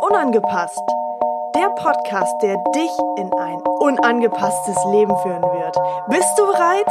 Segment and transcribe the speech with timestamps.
[0.00, 0.82] Unangepasst.
[1.54, 5.74] Der Podcast, der dich in ein unangepasstes Leben führen wird.
[6.10, 6.88] Bist du bereit?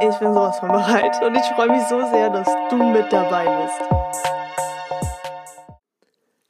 [0.00, 3.44] Ich bin sowas von bereit und ich freue mich so sehr, dass du mit dabei
[3.62, 3.80] bist.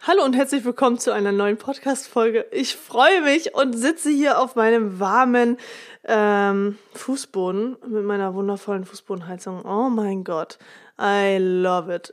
[0.07, 2.47] Hallo und herzlich willkommen zu einer neuen Podcast-Folge.
[2.53, 5.59] Ich freue mich und sitze hier auf meinem warmen
[6.05, 9.63] ähm, Fußboden mit meiner wundervollen Fußbodenheizung.
[9.67, 10.59] Oh mein Gott,
[11.01, 12.13] I love it.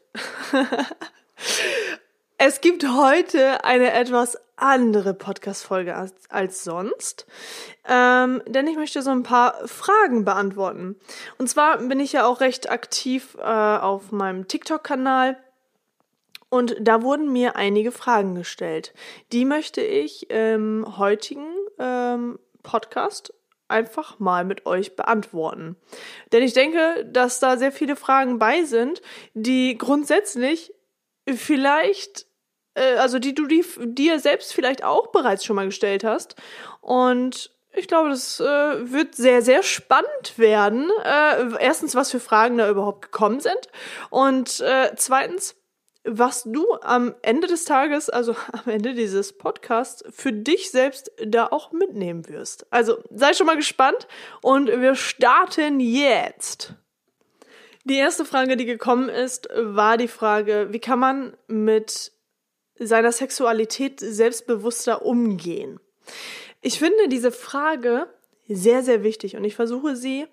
[2.38, 7.26] es gibt heute eine etwas andere Podcast-Folge als, als sonst,
[7.88, 10.96] ähm, denn ich möchte so ein paar Fragen beantworten.
[11.38, 15.38] Und zwar bin ich ja auch recht aktiv äh, auf meinem TikTok-Kanal
[16.50, 18.94] und da wurden mir einige Fragen gestellt.
[19.34, 23.34] Die möchte ich im heutigen ähm, Podcast
[23.68, 25.76] einfach mal mit euch beantworten.
[26.32, 29.02] Denn ich denke, dass da sehr viele Fragen bei sind,
[29.34, 30.74] die grundsätzlich
[31.28, 32.26] vielleicht,
[32.76, 36.36] äh, also die du die, dir selbst vielleicht auch bereits schon mal gestellt hast.
[36.82, 38.44] Und ich glaube, das äh,
[38.92, 40.90] wird sehr, sehr spannend werden.
[41.04, 43.70] Äh, erstens, was für Fragen da überhaupt gekommen sind.
[44.10, 45.56] Und äh, zweitens,
[46.08, 51.48] was du am Ende des Tages, also am Ende dieses Podcasts, für dich selbst da
[51.48, 52.66] auch mitnehmen wirst.
[52.72, 54.08] Also sei schon mal gespannt
[54.42, 56.74] und wir starten jetzt.
[57.84, 62.12] Die erste Frage, die gekommen ist, war die Frage, wie kann man mit
[62.80, 65.80] seiner Sexualität selbstbewusster umgehen?
[66.62, 68.08] Ich finde diese Frage
[68.48, 70.28] sehr, sehr wichtig und ich versuche sie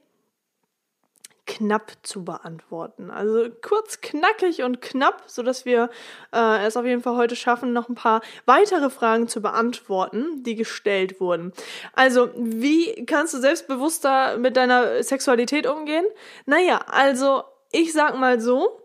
[1.47, 3.11] knapp zu beantworten.
[3.11, 5.91] Also kurz, knackig und knapp, so dass wir
[6.33, 10.55] äh, es auf jeden Fall heute schaffen, noch ein paar weitere Fragen zu beantworten, die
[10.55, 11.53] gestellt wurden.
[11.93, 16.07] Also, wie kannst du selbstbewusster mit deiner Sexualität umgehen?
[16.47, 18.81] Naja, also ich sag mal so,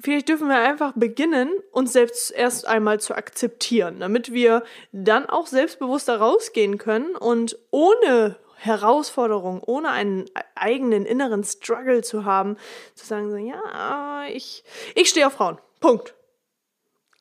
[0.00, 5.46] vielleicht dürfen wir einfach beginnen, uns selbst erst einmal zu akzeptieren, damit wir dann auch
[5.46, 12.56] selbstbewusster rausgehen können und ohne Herausforderung, ohne einen eigenen inneren Struggle zu haben,
[12.94, 15.58] zu sagen so, ja, ich, ich stehe auf Frauen.
[15.80, 16.14] Punkt.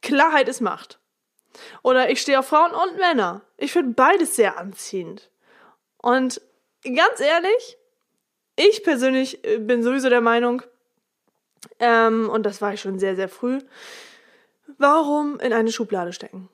[0.02, 1.00] Klarheit ist Macht.
[1.84, 3.42] Oder ich stehe auf Frauen und Männer.
[3.58, 5.30] Ich finde beides sehr anziehend.
[5.98, 6.42] Und
[6.84, 7.78] ganz ehrlich,
[8.56, 10.62] ich persönlich äh, bin sowieso der Meinung,
[11.80, 13.60] ähm, und das war ich schon sehr, sehr früh,
[14.78, 16.50] warum in eine Schublade stecken?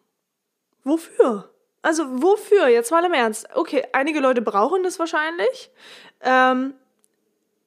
[0.84, 1.50] Wofür?
[1.82, 2.68] Also wofür?
[2.68, 3.48] Jetzt mal im Ernst.
[3.54, 5.72] Okay, einige Leute brauchen das wahrscheinlich.
[6.22, 6.76] Ähm,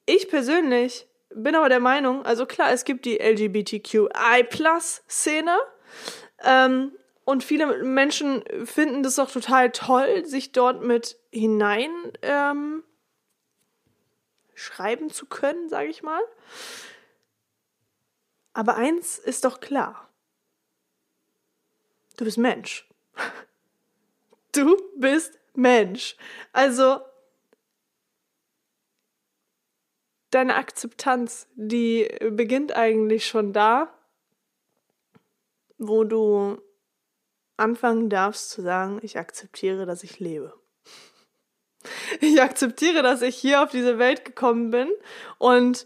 [0.05, 5.57] ich persönlich bin aber der Meinung, also klar, es gibt die LGBTQI-Plus-Szene.
[6.43, 6.91] Ähm,
[7.25, 12.83] und viele Menschen finden das auch total toll, sich dort mit hinein ähm,
[14.53, 16.21] schreiben zu können, sage ich mal.
[18.53, 20.07] Aber eins ist doch klar.
[22.15, 22.87] Du bist Mensch.
[24.55, 26.15] Du bist Mensch.
[26.53, 27.01] Also
[30.31, 33.93] deine Akzeptanz, die beginnt eigentlich schon da,
[35.77, 36.61] wo du
[37.57, 40.53] anfangen darfst zu sagen, ich akzeptiere, dass ich lebe.
[42.19, 44.89] Ich akzeptiere, dass ich hier auf diese Welt gekommen bin
[45.37, 45.85] und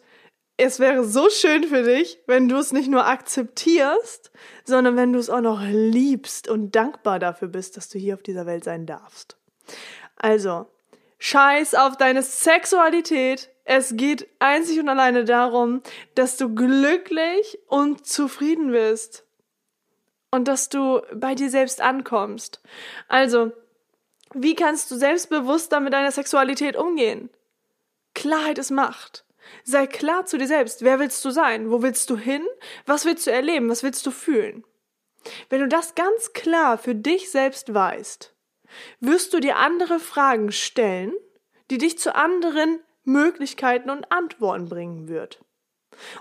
[0.59, 4.29] es wäre so schön für dich, wenn du es nicht nur akzeptierst,
[4.65, 8.23] sondern wenn du es auch noch liebst und dankbar dafür bist, dass du hier auf
[8.23, 9.37] dieser Welt sein darfst.
[10.17, 10.67] Also,
[11.17, 13.49] scheiß auf deine Sexualität.
[13.63, 15.81] Es geht einzig und alleine darum,
[16.15, 19.23] dass du glücklich und zufrieden bist.
[20.29, 22.61] Und dass du bei dir selbst ankommst.
[23.07, 23.53] Also,
[24.33, 27.29] wie kannst du selbstbewusster mit deiner Sexualität umgehen?
[28.13, 29.23] Klarheit ist Macht.
[29.63, 30.83] Sei klar zu dir selbst.
[30.83, 31.71] Wer willst du sein?
[31.71, 32.45] Wo willst du hin?
[32.85, 33.69] Was willst du erleben?
[33.69, 34.63] Was willst du fühlen?
[35.49, 38.33] Wenn du das ganz klar für dich selbst weißt,
[38.99, 41.13] wirst du dir andere Fragen stellen,
[41.69, 45.39] die dich zu anderen Möglichkeiten und Antworten bringen wird.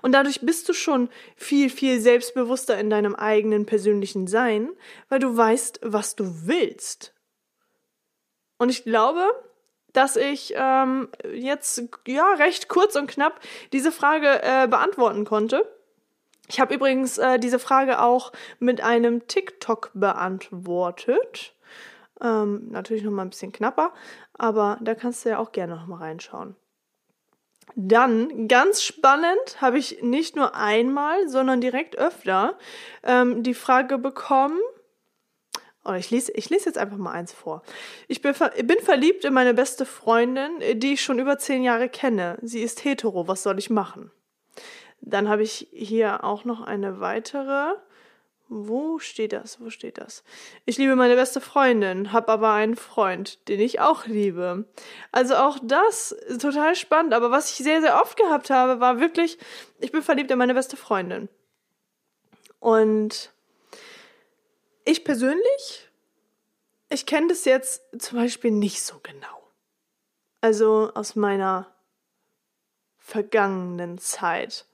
[0.02, 4.70] Und dadurch bist du schon viel, viel selbstbewusster in deinem eigenen persönlichen Sein,
[5.08, 7.14] weil du weißt, was du willst.
[8.56, 9.30] Und ich glaube,
[9.92, 13.40] dass ich ähm, jetzt ja recht kurz und knapp
[13.72, 15.66] diese Frage äh, beantworten konnte.
[16.48, 21.54] Ich habe übrigens äh, diese Frage auch mit einem TikTok beantwortet.
[22.20, 23.92] Ähm, natürlich noch mal ein bisschen knapper,
[24.34, 26.56] aber da kannst du ja auch gerne noch mal reinschauen.
[27.76, 32.56] Dann, ganz spannend, habe ich nicht nur einmal, sondern direkt öfter
[33.04, 34.58] ähm, die Frage bekommen,
[35.88, 37.62] oder ich lese, ich lese jetzt einfach mal eins vor.
[38.08, 42.38] Ich bin, bin verliebt in meine beste Freundin, die ich schon über zehn Jahre kenne.
[42.42, 44.10] Sie ist hetero, was soll ich machen?
[45.00, 47.72] Dann habe ich hier auch noch eine weitere.
[48.50, 49.60] Wo steht das?
[49.60, 50.24] Wo steht das?
[50.64, 54.64] Ich liebe meine beste Freundin, habe aber einen Freund, den ich auch liebe.
[55.12, 57.14] Also auch das ist total spannend.
[57.14, 59.38] Aber was ich sehr, sehr oft gehabt habe, war wirklich,
[59.80, 61.28] ich bin verliebt in meine beste Freundin.
[62.58, 63.32] Und
[64.88, 65.90] ich persönlich,
[66.90, 69.52] ich kenne das jetzt zum Beispiel nicht so genau.
[70.40, 71.66] Also aus meiner
[72.96, 74.66] vergangenen Zeit.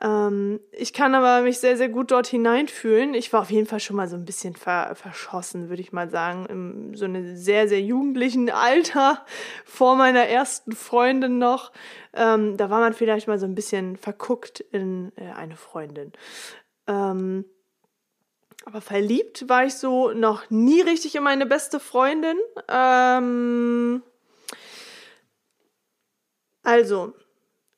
[0.00, 3.14] Ähm, ich kann aber mich sehr, sehr gut dort hineinfühlen.
[3.14, 6.10] Ich war auf jeden Fall schon mal so ein bisschen ver verschossen, würde ich mal
[6.10, 6.46] sagen.
[6.46, 9.24] Im so einem sehr, sehr jugendlichen Alter
[9.64, 11.72] vor meiner ersten Freundin noch.
[12.14, 16.12] Ähm, da war man vielleicht mal so ein bisschen verguckt in äh, eine Freundin.
[16.88, 17.44] Ähm,
[18.66, 22.36] aber verliebt war ich so noch nie richtig in meine beste Freundin.
[22.68, 24.02] Ähm,
[26.64, 27.14] also,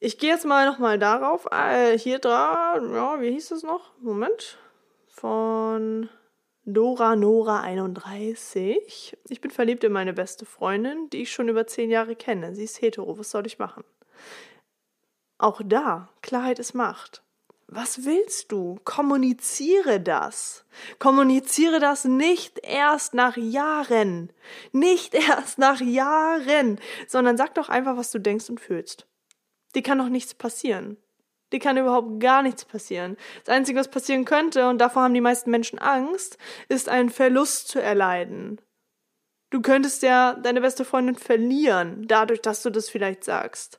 [0.01, 1.47] ich gehe jetzt mal nochmal darauf.
[1.53, 3.93] Äh, hier dran, ja, wie hieß es noch?
[4.01, 4.57] Moment.
[5.09, 6.09] Von
[6.65, 9.19] Dora Nora 31.
[9.29, 12.55] Ich bin verliebt in meine beste Freundin, die ich schon über zehn Jahre kenne.
[12.55, 13.19] Sie ist hetero.
[13.19, 13.85] Was soll ich machen?
[15.37, 17.23] Auch da, Klarheit ist Macht.
[17.71, 18.81] Was willst du?
[18.85, 20.65] Kommuniziere das.
[20.99, 24.33] Kommuniziere das nicht erst nach Jahren.
[24.73, 29.07] Nicht erst nach Jahren, sondern sag doch einfach, was du denkst und fühlst.
[29.75, 30.97] Die kann doch nichts passieren.
[31.53, 33.19] Die kann überhaupt gar nichts passieren.
[33.45, 36.39] Das Einzige, was passieren könnte, und davor haben die meisten Menschen Angst,
[36.71, 38.61] ist einen Verlust zu erleiden.
[39.51, 43.79] Du könntest ja deine beste Freundin verlieren, dadurch, dass du das vielleicht sagst.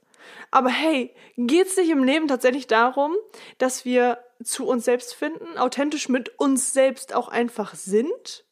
[0.51, 3.15] Aber hey, geht's nicht im Leben tatsächlich darum,
[3.57, 8.45] dass wir zu uns selbst finden, authentisch mit uns selbst auch einfach sind?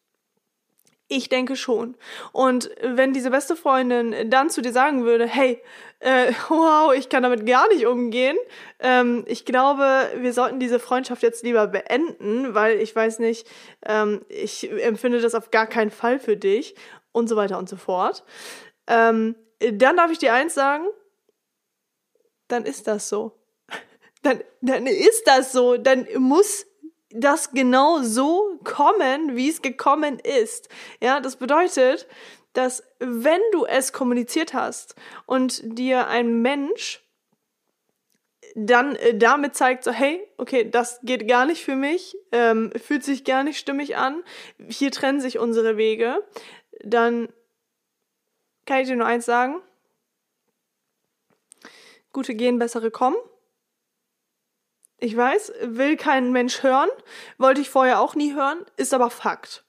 [1.09, 1.95] Ich denke schon.
[2.33, 5.61] Und wenn diese beste Freundin dann zu dir sagen würde, hey,
[5.99, 8.37] äh, wow, ich kann damit gar nicht umgehen,
[8.79, 13.47] ähm, ich glaube, wir sollten diese Freundschaft jetzt lieber beenden, weil ich weiß nicht,
[13.85, 16.75] ähm, ich empfinde das auf gar keinen Fall für dich
[17.13, 18.25] und so weiter und so fort.
[18.87, 20.85] Ähm, dann darf ich dir eins sagen,
[22.47, 23.33] dann ist das so.
[24.23, 25.77] Dann, dann ist das so.
[25.77, 26.65] Dann muss
[27.09, 30.69] das genau so kommen, wie es gekommen ist.
[31.01, 32.07] Ja, das bedeutet,
[32.53, 34.95] dass wenn du es kommuniziert hast
[35.25, 37.03] und dir ein Mensch
[38.55, 43.03] dann äh, damit zeigt so, hey, okay, das geht gar nicht für mich, ähm, fühlt
[43.03, 44.23] sich gar nicht stimmig an,
[44.67, 46.23] hier trennen sich unsere Wege,
[46.83, 47.29] dann
[48.65, 49.61] kann ich dir nur eins sagen,
[52.13, 53.17] Gute gehen, bessere kommen.
[54.99, 56.89] Ich weiß, will kein Mensch hören,
[57.37, 59.63] wollte ich vorher auch nie hören, ist aber Fakt.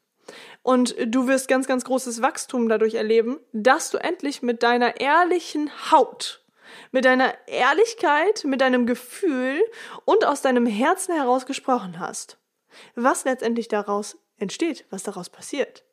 [0.63, 5.71] Und du wirst ganz, ganz großes Wachstum dadurch erleben, dass du endlich mit deiner ehrlichen
[5.91, 6.45] Haut,
[6.93, 9.63] mit deiner Ehrlichkeit, mit deinem Gefühl
[10.05, 12.39] und aus deinem Herzen heraus gesprochen hast.
[12.95, 15.85] Was letztendlich daraus entsteht, was daraus passiert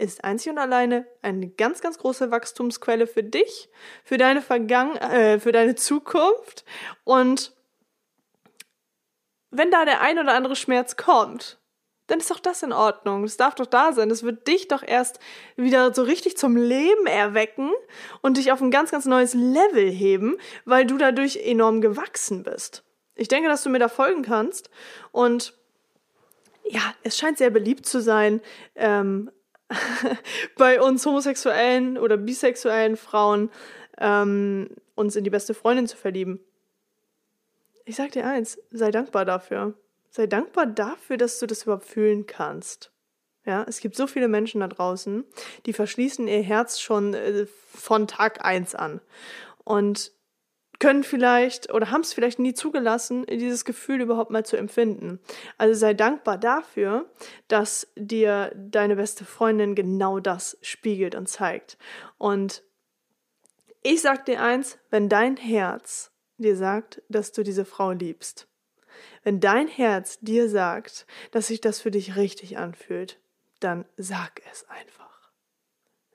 [0.00, 3.68] ist einzig und alleine eine ganz, ganz große Wachstumsquelle für dich,
[4.04, 6.64] für deine Vergangen äh, für deine Zukunft.
[7.04, 7.54] Und
[9.50, 11.58] wenn da der ein oder andere Schmerz kommt,
[12.06, 13.22] dann ist doch das in Ordnung.
[13.22, 14.08] Das darf doch da sein.
[14.08, 15.20] Das wird dich doch erst
[15.56, 17.70] wieder so richtig zum Leben erwecken
[18.20, 22.82] und dich auf ein ganz, ganz neues Level heben, weil du dadurch enorm gewachsen bist.
[23.14, 24.70] Ich denke, dass du mir da folgen kannst.
[25.12, 25.54] Und
[26.64, 28.40] ja, es scheint sehr beliebt zu sein,
[28.74, 29.30] ähm,
[30.56, 33.50] bei uns homosexuellen oder bisexuellen Frauen
[33.98, 36.40] ähm, uns in die beste Freundin zu verlieben.
[37.84, 39.74] Ich sag dir eins, sei dankbar dafür.
[40.10, 42.90] Sei dankbar dafür, dass du das überhaupt fühlen kannst.
[43.46, 45.24] Ja, es gibt so viele Menschen da draußen,
[45.66, 49.00] die verschließen ihr Herz schon äh, von Tag eins an.
[49.64, 50.12] Und
[50.80, 55.20] können vielleicht oder haben es vielleicht nie zugelassen, dieses Gefühl überhaupt mal zu empfinden.
[55.58, 57.08] Also sei dankbar dafür,
[57.46, 61.78] dass dir deine beste Freundin genau das spiegelt und zeigt.
[62.18, 62.64] Und
[63.82, 68.48] ich sag dir eins, wenn dein Herz dir sagt, dass du diese Frau liebst,
[69.22, 73.20] wenn dein Herz dir sagt, dass sich das für dich richtig anfühlt,
[73.60, 75.30] dann sag es einfach.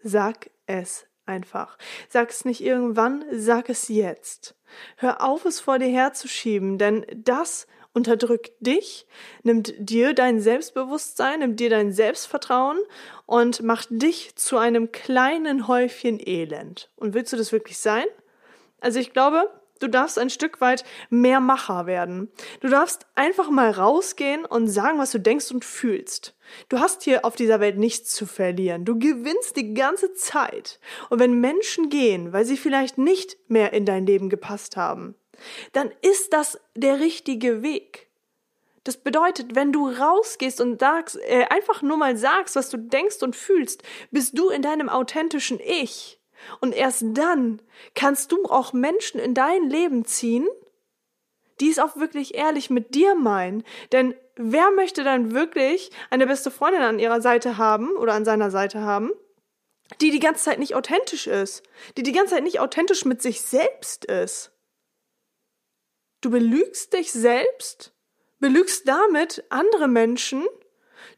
[0.01, 1.77] Sag es einfach.
[2.09, 4.55] Sag es nicht irgendwann, sag es jetzt.
[4.97, 9.07] Hör auf, es vor dir herzuschieben, denn das unterdrückt dich,
[9.43, 12.77] nimmt dir dein Selbstbewusstsein, nimmt dir dein Selbstvertrauen
[13.25, 16.91] und macht dich zu einem kleinen Häufchen Elend.
[16.97, 18.05] Und willst du das wirklich sein?
[18.81, 22.31] Also ich glaube, Du darfst ein Stück weit mehr Macher werden.
[22.61, 26.35] Du darfst einfach mal rausgehen und sagen, was du denkst und fühlst.
[26.69, 28.85] Du hast hier auf dieser Welt nichts zu verlieren.
[28.85, 30.79] Du gewinnst die ganze Zeit.
[31.09, 35.15] Und wenn Menschen gehen, weil sie vielleicht nicht mehr in dein Leben gepasst haben,
[35.73, 38.09] dann ist das der richtige Weg.
[38.85, 43.23] Das bedeutet, wenn du rausgehst und sagst, äh, einfach nur mal sagst, was du denkst
[43.23, 46.21] und fühlst, bist du in deinem authentischen Ich.
[46.59, 47.61] Und erst dann
[47.93, 50.47] kannst du auch Menschen in dein Leben ziehen,
[51.59, 53.63] die es auch wirklich ehrlich mit dir meinen.
[53.91, 58.51] Denn wer möchte dann wirklich eine beste Freundin an ihrer Seite haben oder an seiner
[58.51, 59.11] Seite haben,
[60.01, 61.63] die die ganze Zeit nicht authentisch ist,
[61.97, 64.51] die die ganze Zeit nicht authentisch mit sich selbst ist?
[66.21, 67.95] Du belügst dich selbst
[68.39, 70.45] belügst damit andere Menschen,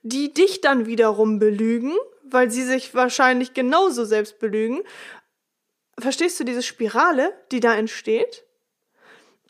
[0.02, 1.94] die dich dann wiederum belügen,
[2.24, 4.82] weil sie sich wahrscheinlich genauso selbst belügen.
[6.00, 8.46] Verstehst du diese Spirale, die da entsteht?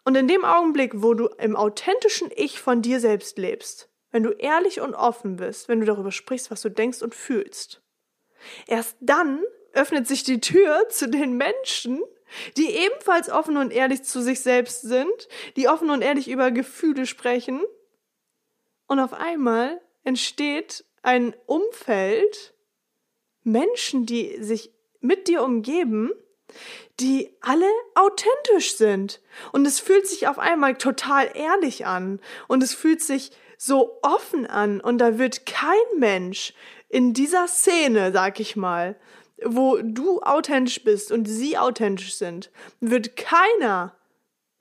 [0.05, 4.31] Und in dem Augenblick, wo du im authentischen Ich von dir selbst lebst, wenn du
[4.31, 7.81] ehrlich und offen bist, wenn du darüber sprichst, was du denkst und fühlst,
[8.67, 12.01] erst dann öffnet sich die Tür zu den Menschen,
[12.55, 15.27] die ebenfalls offen und ehrlich zu sich selbst sind,
[15.57, 17.61] die offen und ehrlich über Gefühle sprechen.
[18.87, 22.53] Und auf einmal entsteht ein Umfeld,
[23.43, 26.11] Menschen, die sich mit dir umgeben,
[26.99, 29.21] die alle authentisch sind.
[29.51, 32.19] Und es fühlt sich auf einmal total ehrlich an.
[32.47, 34.81] Und es fühlt sich so offen an.
[34.81, 36.53] Und da wird kein Mensch
[36.89, 38.95] in dieser Szene, sag ich mal,
[39.43, 43.95] wo du authentisch bist und sie authentisch sind, wird keiner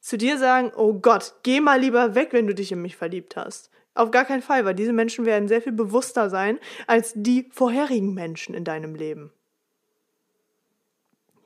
[0.00, 3.36] zu dir sagen, oh Gott, geh mal lieber weg, wenn du dich in mich verliebt
[3.36, 3.70] hast.
[3.94, 8.12] Auf gar keinen Fall, weil diese Menschen werden sehr viel bewusster sein als die vorherigen
[8.12, 9.32] Menschen in deinem Leben.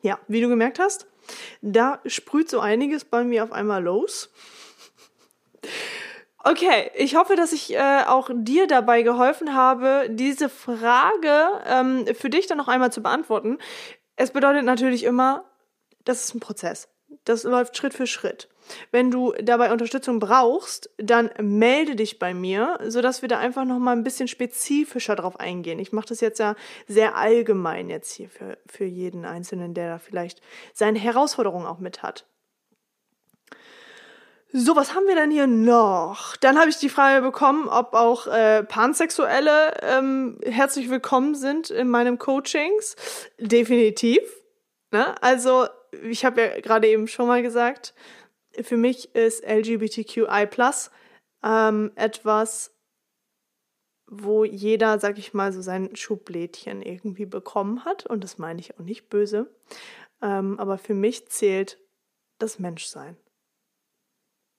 [0.03, 1.07] Ja, wie du gemerkt hast,
[1.61, 4.31] da sprüht so einiges bei mir auf einmal los.
[6.43, 12.31] Okay, ich hoffe, dass ich äh, auch dir dabei geholfen habe, diese Frage ähm, für
[12.31, 13.59] dich dann noch einmal zu beantworten.
[14.17, 15.45] Es bedeutet natürlich immer,
[16.05, 16.89] das ist ein Prozess.
[17.25, 18.49] Das läuft Schritt für Schritt.
[18.91, 23.79] Wenn du dabei Unterstützung brauchst, dann melde dich bei mir, sodass wir da einfach noch
[23.79, 25.79] mal ein bisschen spezifischer drauf eingehen.
[25.79, 26.55] Ich mache das jetzt ja
[26.87, 30.41] sehr allgemein jetzt hier für, für jeden Einzelnen, der da vielleicht
[30.73, 32.27] seine Herausforderungen auch mit hat.
[34.53, 36.37] So, was haben wir denn hier noch?
[36.37, 41.89] Dann habe ich die Frage bekommen, ob auch äh, Pansexuelle ähm, herzlich willkommen sind in
[41.89, 42.97] meinem Coachings.
[43.39, 44.19] Definitiv.
[44.91, 45.15] Ne?
[45.23, 45.69] Also,
[46.03, 47.95] ich habe ja gerade eben schon mal gesagt,
[48.63, 50.49] für mich ist LGBTQI
[51.43, 52.75] ähm, etwas,
[54.07, 58.07] wo jeder, sag ich mal, so sein Schublädchen irgendwie bekommen hat.
[58.07, 59.55] Und das meine ich auch nicht böse.
[60.21, 61.79] Ähm, aber für mich zählt
[62.39, 63.17] das Menschsein.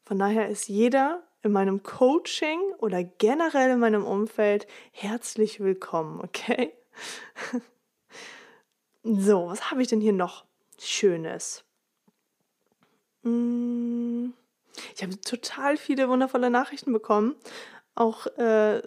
[0.06, 6.74] Von daher ist jeder in meinem Coaching oder generell in meinem Umfeld herzlich willkommen, okay?
[9.04, 10.46] So, was habe ich denn hier noch
[10.80, 11.66] Schönes?
[13.24, 14.34] Hm,
[14.96, 17.36] ich habe total viele wundervolle Nachrichten bekommen.
[17.96, 18.82] Auch äh,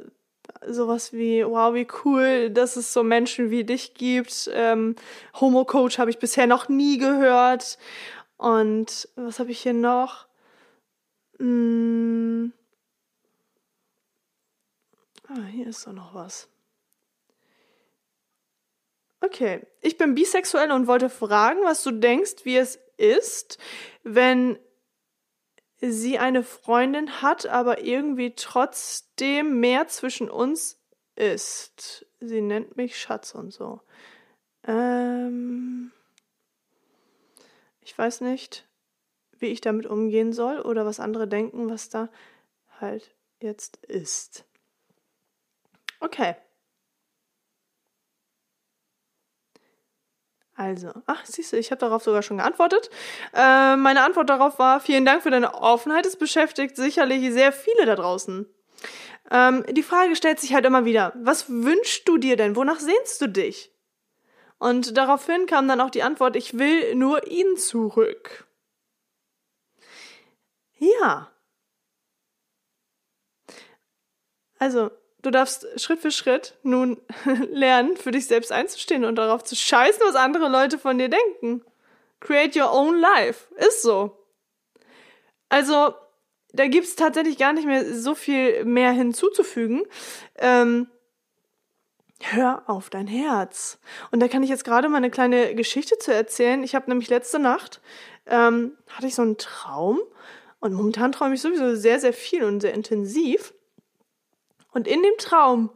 [0.67, 4.51] sowas wie, wow, wie cool, dass es so Menschen wie dich gibt.
[4.53, 4.97] Ähm,
[5.41, 7.79] Homo-Coach habe ich bisher noch nie gehört.
[8.37, 10.27] Und was habe ich hier noch?
[11.39, 12.53] Hm.
[15.29, 16.49] Ah, hier ist doch noch was.
[19.21, 23.59] Okay, ich bin bisexuell und wollte fragen, was du denkst, wie es ist,
[24.03, 24.59] wenn
[25.81, 30.81] sie eine Freundin hat, aber irgendwie trotzdem mehr zwischen uns
[31.15, 32.07] ist.
[32.21, 33.81] Sie nennt mich Schatz und so.
[34.67, 35.93] Ähm,
[37.83, 38.67] ich weiß nicht
[39.45, 42.09] wie ich damit umgehen soll oder was andere denken, was da
[42.81, 44.47] halt jetzt ist.
[46.01, 46.35] Okay.
[50.57, 52.89] Also, ach, siehst du, ich habe darauf sogar schon geantwortet.
[53.33, 56.07] Äh, meine Antwort darauf war, vielen Dank für deine Offenheit.
[56.07, 58.47] Es beschäftigt sicherlich sehr viele da draußen.
[59.31, 62.55] Ähm, die Frage stellt sich halt immer wieder, was wünschst du dir denn?
[62.55, 63.73] Wonach sehnst du dich?
[64.59, 68.47] Und daraufhin kam dann auch die Antwort, ich will nur ihn zurück.
[70.79, 71.31] Ja.
[74.59, 74.91] Also,
[75.25, 77.01] du darfst Schritt für Schritt nun
[77.51, 81.63] lernen, für dich selbst einzustehen und darauf zu scheißen, was andere Leute von dir denken.
[82.21, 83.53] Create your own life.
[83.57, 84.17] Ist so.
[85.49, 85.95] Also,
[86.53, 89.83] da gibt's tatsächlich gar nicht mehr so viel mehr hinzuzufügen.
[90.37, 90.89] Ähm,
[92.21, 93.79] hör auf dein Herz.
[94.11, 96.63] Und da kann ich jetzt gerade mal eine kleine Geschichte zu erzählen.
[96.63, 97.81] Ich habe nämlich letzte Nacht,
[98.27, 100.01] ähm, hatte ich so einen Traum
[100.61, 103.53] und momentan träume ich sowieso sehr, sehr viel und sehr intensiv.
[104.75, 105.71] Und in dem Traum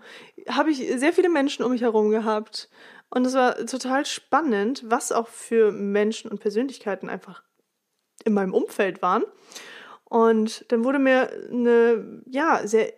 [0.48, 2.68] habe ich sehr viele Menschen um mich herum gehabt.
[3.10, 7.42] Und es war total spannend, was auch für Menschen und Persönlichkeiten einfach
[8.24, 9.24] in meinem Umfeld waren.
[10.04, 12.92] Und dann wurde mir eine, ja, sehr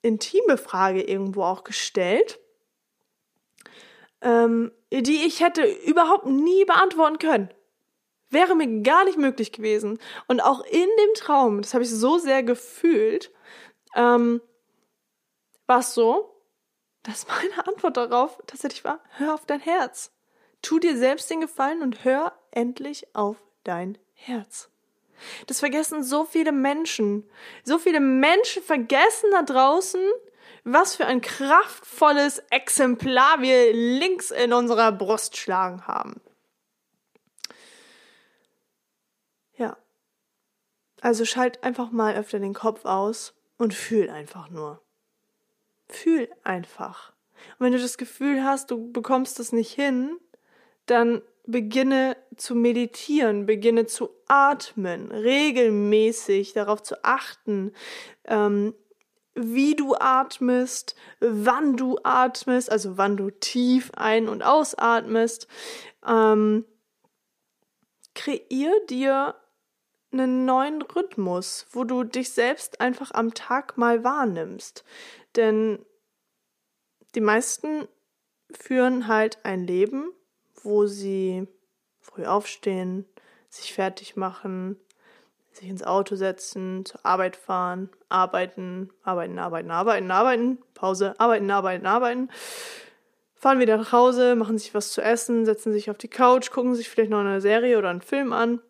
[0.00, 2.40] intime Frage irgendwo auch gestellt,
[4.22, 7.50] ähm, die ich hätte überhaupt nie beantworten können.
[8.30, 9.98] Wäre mir gar nicht möglich gewesen.
[10.26, 13.30] Und auch in dem Traum, das habe ich so sehr gefühlt,
[13.94, 14.40] ähm,
[15.66, 16.34] war es so,
[17.02, 20.12] dass meine Antwort darauf tatsächlich war, hör auf dein Herz.
[20.62, 24.70] Tu dir selbst den Gefallen und hör endlich auf dein Herz.
[25.46, 27.28] Das vergessen so viele Menschen.
[27.62, 30.00] So viele Menschen vergessen da draußen,
[30.64, 36.20] was für ein kraftvolles Exemplar wir links in unserer Brust schlagen haben.
[39.56, 39.76] Ja.
[41.00, 44.83] Also schalt einfach mal öfter den Kopf aus und fühl einfach nur.
[45.88, 47.12] Fühl einfach.
[47.58, 50.16] Und wenn du das Gefühl hast, du bekommst es nicht hin,
[50.86, 57.72] dann beginne zu meditieren, beginne zu atmen, regelmäßig darauf zu achten,
[58.24, 58.74] ähm,
[59.34, 65.48] wie du atmest, wann du atmest, also wann du tief ein- und ausatmest.
[66.06, 66.64] Ähm,
[68.14, 69.34] kreier dir
[70.12, 74.84] einen neuen Rhythmus, wo du dich selbst einfach am Tag mal wahrnimmst.
[75.36, 75.84] Denn
[77.14, 77.88] die meisten
[78.52, 80.12] führen halt ein Leben,
[80.62, 81.46] wo sie
[82.00, 83.06] früh aufstehen,
[83.48, 84.78] sich fertig machen,
[85.52, 91.86] sich ins Auto setzen, zur Arbeit fahren, arbeiten, arbeiten, arbeiten, arbeiten, arbeiten, Pause, arbeiten, arbeiten,
[91.86, 92.30] arbeiten,
[93.34, 96.74] fahren wieder nach Hause, machen sich was zu essen, setzen sich auf die Couch, gucken
[96.74, 98.60] sich vielleicht noch eine Serie oder einen Film an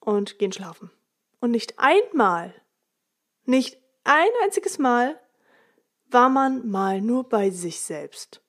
[0.00, 0.90] und gehen schlafen.
[1.40, 2.54] Und nicht einmal,
[3.44, 5.18] nicht ein einziges Mal
[6.14, 8.40] war man mal nur bei sich selbst.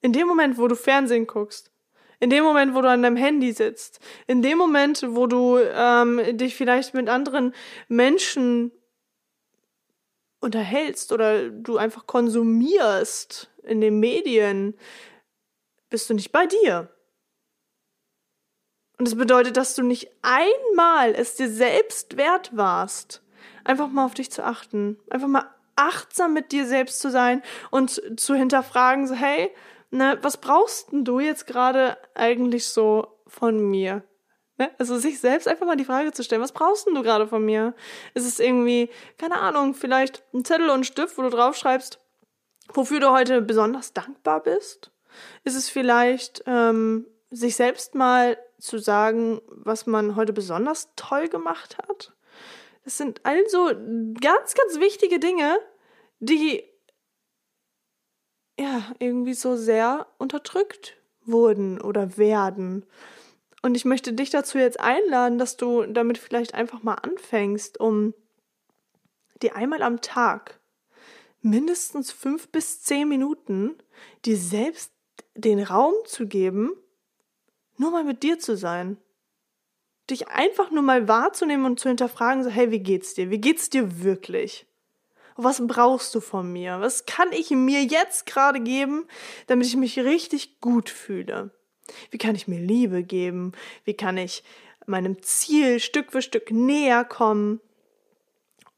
[0.00, 1.72] In dem Moment, wo du Fernsehen guckst,
[2.20, 6.36] in dem Moment, wo du an deinem Handy sitzt, in dem Moment, wo du ähm,
[6.36, 7.54] dich vielleicht mit anderen
[7.88, 8.72] Menschen
[10.40, 14.76] unterhältst oder du einfach konsumierst in den Medien,
[15.90, 16.92] bist du nicht bei dir.
[18.98, 23.22] Und das bedeutet, dass du nicht einmal es dir selbst wert warst,
[23.64, 28.02] einfach mal auf dich zu achten, einfach mal achtsam mit dir selbst zu sein und
[28.18, 29.50] zu hinterfragen, so, hey,
[29.90, 34.02] ne, was brauchst denn du jetzt gerade eigentlich so von mir?
[34.58, 34.70] Ne?
[34.78, 37.44] Also sich selbst einfach mal die Frage zu stellen, was brauchst denn du gerade von
[37.44, 37.74] mir?
[38.14, 42.00] Ist es irgendwie, keine Ahnung, vielleicht ein Zettel und ein Stift, wo du draufschreibst,
[42.72, 44.90] wofür du heute besonders dankbar bist?
[45.44, 51.78] Ist es vielleicht, ähm, sich selbst mal zu sagen, was man heute besonders toll gemacht
[51.78, 52.12] hat?
[52.88, 53.66] Das sind also
[54.18, 55.58] ganz, ganz wichtige Dinge,
[56.20, 56.64] die
[58.58, 60.96] ja irgendwie so sehr unterdrückt
[61.26, 62.86] wurden oder werden.
[63.60, 68.14] Und ich möchte dich dazu jetzt einladen, dass du damit vielleicht einfach mal anfängst, um
[69.42, 70.58] dir einmal am Tag
[71.42, 73.76] mindestens fünf bis zehn Minuten
[74.24, 74.94] dir selbst
[75.34, 76.72] den Raum zu geben,
[77.76, 78.96] nur mal mit dir zu sein.
[80.10, 83.30] Dich einfach nur mal wahrzunehmen und zu hinterfragen, so, hey, wie geht's dir?
[83.30, 84.66] Wie geht's dir wirklich?
[85.36, 86.80] Was brauchst du von mir?
[86.80, 89.06] Was kann ich mir jetzt gerade geben,
[89.46, 91.50] damit ich mich richtig gut fühle?
[92.10, 93.52] Wie kann ich mir Liebe geben?
[93.84, 94.42] Wie kann ich
[94.86, 97.60] meinem Ziel Stück für Stück näher kommen?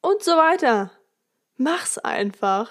[0.02, 0.92] Und so weiter.
[1.56, 2.70] Mach's einfach.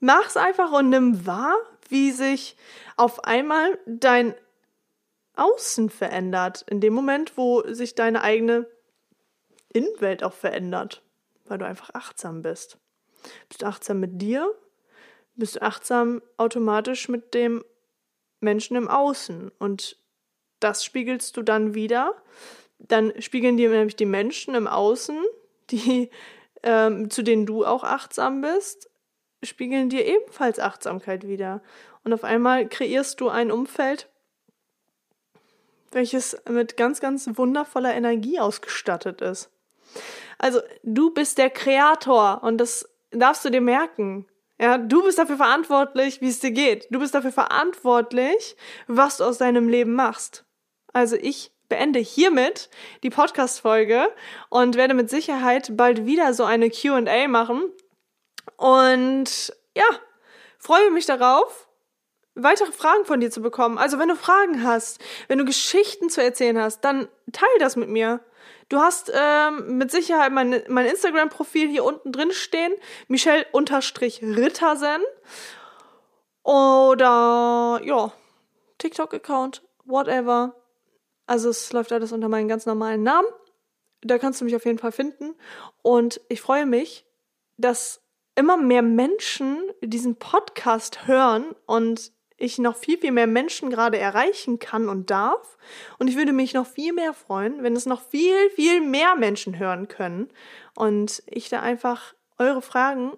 [0.00, 1.56] Mach's einfach und nimm wahr,
[1.88, 2.56] wie sich
[2.96, 4.34] auf einmal dein
[5.36, 6.64] Außen verändert.
[6.68, 8.66] In dem Moment, wo sich deine eigene
[9.72, 11.02] Innenwelt auch verändert.
[11.44, 12.78] Weil du einfach achtsam bist.
[13.48, 14.50] Bist du achtsam mit dir?
[15.34, 17.64] Bist du achtsam automatisch mit dem
[18.40, 19.52] Menschen im Außen?
[19.58, 19.98] Und
[20.60, 22.14] das spiegelst du dann wieder.
[22.78, 25.18] Dann spiegeln dir nämlich die Menschen im Außen,
[25.70, 26.10] die,
[26.62, 28.90] ähm, zu denen du auch achtsam bist,
[29.42, 31.62] spiegeln dir ebenfalls Achtsamkeit wieder.
[32.04, 34.08] Und auf einmal kreierst du ein Umfeld,
[35.92, 39.50] welches mit ganz, ganz wundervoller Energie ausgestattet ist.
[40.38, 44.26] Also, du bist der Kreator und das darfst du dir merken.
[44.58, 46.86] Ja, du bist dafür verantwortlich, wie es dir geht.
[46.90, 50.44] Du bist dafür verantwortlich, was du aus deinem Leben machst.
[50.92, 52.70] Also ich beende hiermit
[53.02, 54.08] die Podcast-Folge
[54.48, 57.70] und werde mit Sicherheit bald wieder so eine Q&A machen.
[58.56, 59.84] Und ja,
[60.58, 61.68] freue mich darauf,
[62.36, 63.78] weitere Fragen von dir zu bekommen.
[63.78, 67.88] Also wenn du Fragen hast, wenn du Geschichten zu erzählen hast, dann teile das mit
[67.88, 68.20] mir.
[68.68, 72.72] Du hast ähm, mit Sicherheit mein, mein Instagram-Profil hier unten drin stehen.
[73.08, 75.02] Michelle-Rittersen.
[76.42, 78.12] Oder ja,
[78.78, 80.54] TikTok-Account, whatever.
[81.26, 83.26] Also es läuft alles unter meinen ganz normalen Namen.
[84.02, 85.34] Da kannst du mich auf jeden Fall finden.
[85.82, 87.04] Und ich freue mich,
[87.56, 88.02] dass
[88.34, 94.58] immer mehr Menschen diesen Podcast hören und ich noch viel, viel mehr Menschen gerade erreichen
[94.58, 95.56] kann und darf.
[95.98, 99.58] Und ich würde mich noch viel mehr freuen, wenn es noch viel, viel mehr Menschen
[99.58, 100.30] hören können
[100.74, 103.12] und ich da einfach eure Fragen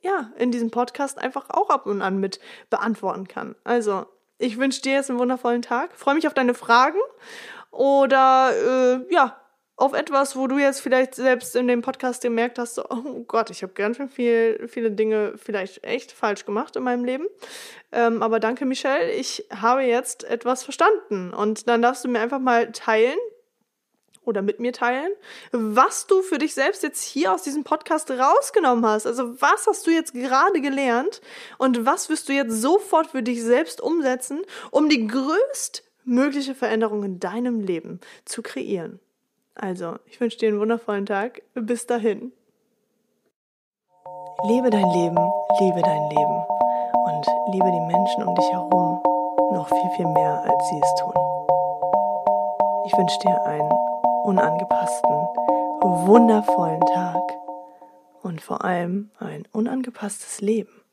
[0.00, 3.56] ja, in diesem Podcast einfach auch ab und an mit beantworten kann.
[3.64, 4.06] Also,
[4.38, 5.96] ich wünsche dir jetzt einen wundervollen Tag.
[5.96, 6.98] Freue mich auf deine Fragen
[7.70, 9.40] oder äh, ja,
[9.76, 13.50] auf etwas, wo du jetzt vielleicht selbst in dem Podcast gemerkt hast, so, oh Gott,
[13.50, 17.26] ich habe ganz schön viel, viele Dinge vielleicht echt falsch gemacht in meinem Leben.
[17.90, 21.34] Ähm, aber danke, Michelle, ich habe jetzt etwas verstanden.
[21.34, 23.18] Und dann darfst du mir einfach mal teilen
[24.24, 25.10] oder mit mir teilen,
[25.50, 29.06] was du für dich selbst jetzt hier aus diesem Podcast rausgenommen hast.
[29.06, 31.20] Also was hast du jetzt gerade gelernt
[31.58, 37.20] und was wirst du jetzt sofort für dich selbst umsetzen, um die größtmögliche Veränderung in
[37.20, 39.00] deinem Leben zu kreieren.
[39.54, 41.42] Also, ich wünsche dir einen wundervollen Tag.
[41.54, 42.32] Bis dahin.
[44.46, 45.18] Lebe dein Leben,
[45.60, 46.44] liebe dein Leben
[47.06, 49.00] und liebe die Menschen um dich herum
[49.52, 51.14] noch viel, viel mehr, als sie es tun.
[52.86, 53.70] Ich wünsche dir einen
[54.24, 55.10] unangepassten,
[55.80, 57.22] wundervollen Tag
[58.22, 60.83] und vor allem ein unangepasstes Leben.